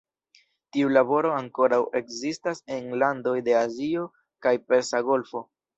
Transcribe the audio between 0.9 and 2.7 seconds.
laboro ankoraŭ ekzistas